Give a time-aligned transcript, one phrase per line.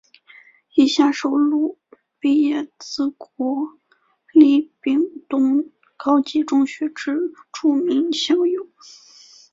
[0.73, 1.77] 以下收录
[2.19, 3.67] 毕业自国
[4.33, 7.19] 立屏东高级中学之
[7.53, 8.67] 著名校友。